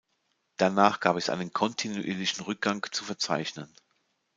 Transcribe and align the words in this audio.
Danach 0.57 0.99
gab 0.99 1.15
es 1.17 1.29
einen 1.29 1.53
kontinuierlichen 1.53 2.43
Rückgang 2.45 2.83
zu 2.91 3.03
verzeichnen. 3.03 3.71